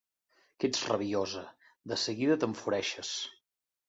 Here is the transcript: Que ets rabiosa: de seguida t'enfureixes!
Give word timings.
Que 0.61 0.69
ets 0.69 0.79
rabiosa: 0.91 1.43
de 1.91 1.97
seguida 2.05 2.39
t'enfureixes! 2.45 3.13